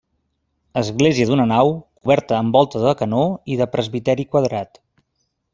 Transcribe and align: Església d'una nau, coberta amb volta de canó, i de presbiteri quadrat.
Església 0.79 1.27
d'una 1.31 1.45
nau, 1.51 1.69
coberta 2.01 2.39
amb 2.39 2.57
volta 2.59 2.83
de 2.87 2.97
canó, 3.05 3.23
i 3.57 3.61
de 3.63 3.71
presbiteri 3.77 4.29
quadrat. 4.33 4.85